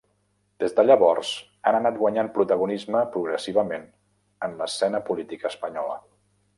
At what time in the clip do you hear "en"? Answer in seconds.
4.49-4.61